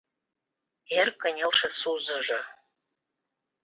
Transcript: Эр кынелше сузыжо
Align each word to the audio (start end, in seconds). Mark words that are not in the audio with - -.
Эр 0.99 1.07
кынелше 1.21 1.69
сузыжо 1.79 2.41